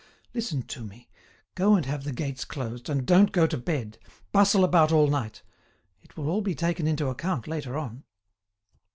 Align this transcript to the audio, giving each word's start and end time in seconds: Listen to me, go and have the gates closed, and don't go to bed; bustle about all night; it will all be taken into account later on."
Listen 0.33 0.63
to 0.63 0.83
me, 0.83 1.11
go 1.53 1.75
and 1.75 1.85
have 1.85 2.03
the 2.05 2.11
gates 2.11 2.43
closed, 2.43 2.89
and 2.89 3.05
don't 3.05 3.31
go 3.31 3.45
to 3.45 3.55
bed; 3.55 3.99
bustle 4.31 4.63
about 4.63 4.91
all 4.91 5.05
night; 5.07 5.43
it 6.01 6.17
will 6.17 6.27
all 6.27 6.41
be 6.41 6.55
taken 6.55 6.87
into 6.87 7.09
account 7.09 7.45
later 7.47 7.77
on." 7.77 8.03